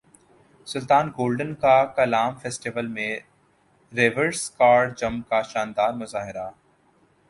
[0.67, 3.09] سلطان golden کا Kalam festival میں
[3.93, 6.49] reverse car jump کا شاندار مظاہرہ